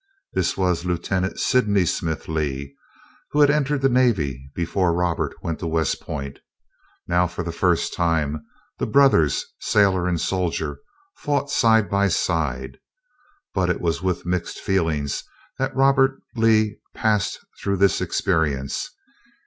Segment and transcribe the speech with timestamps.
[0.33, 2.75] This was Lieutenant Sydney Smith Lee,
[3.29, 6.39] who had entered the Navy before Robert went to West Point.
[7.07, 8.43] Now for the first time
[8.79, 10.79] the brothers, sailor and soldier,
[11.17, 12.79] fought side by side.
[13.53, 15.23] But it was with mixed feelings
[15.59, 18.89] that Robert Lee passed through this experience.